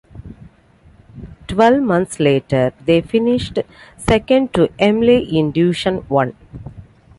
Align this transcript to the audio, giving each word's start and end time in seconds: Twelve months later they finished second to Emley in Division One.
Twelve 1.47 1.83
months 1.83 2.19
later 2.19 2.73
they 2.85 3.01
finished 3.01 3.59
second 3.99 4.51
to 4.55 4.69
Emley 4.79 5.31
in 5.31 5.51
Division 5.51 5.97
One. 6.07 6.33